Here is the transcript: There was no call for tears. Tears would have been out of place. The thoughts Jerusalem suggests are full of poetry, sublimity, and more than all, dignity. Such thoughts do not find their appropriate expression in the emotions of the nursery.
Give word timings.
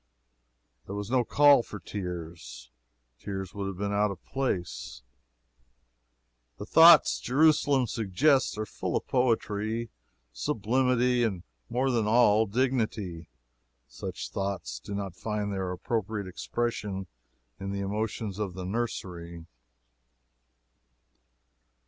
There 0.87 0.95
was 0.95 1.11
no 1.11 1.23
call 1.23 1.61
for 1.61 1.77
tears. 1.79 2.71
Tears 3.19 3.53
would 3.53 3.67
have 3.67 3.77
been 3.77 3.93
out 3.93 4.09
of 4.09 4.25
place. 4.25 5.03
The 6.57 6.65
thoughts 6.65 7.19
Jerusalem 7.19 7.85
suggests 7.85 8.57
are 8.57 8.65
full 8.65 8.97
of 8.97 9.05
poetry, 9.07 9.91
sublimity, 10.33 11.23
and 11.23 11.43
more 11.69 11.91
than 11.91 12.07
all, 12.07 12.47
dignity. 12.47 13.27
Such 13.87 14.31
thoughts 14.31 14.79
do 14.79 14.95
not 14.95 15.13
find 15.15 15.53
their 15.53 15.71
appropriate 15.71 16.25
expression 16.27 17.05
in 17.59 17.71
the 17.71 17.81
emotions 17.81 18.39
of 18.39 18.55
the 18.55 18.65
nursery. 18.65 19.45